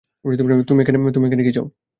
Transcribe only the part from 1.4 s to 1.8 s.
কী চাও?